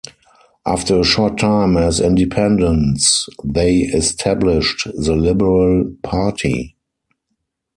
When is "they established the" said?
3.43-5.15